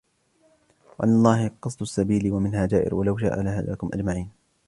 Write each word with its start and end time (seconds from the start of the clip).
وَعَلَى 0.99 1.11
اللَّهِ 1.11 1.51
قَصْدُ 1.61 1.81
السَّبِيلِ 1.81 2.31
وَمِنْهَا 2.31 2.65
جَائِرٌ 2.65 2.95
وَلَوْ 2.95 3.17
شَاءَ 3.17 3.41
لَهَدَاكُمْ 3.41 3.89
أَجْمَعِينَ 3.93 4.29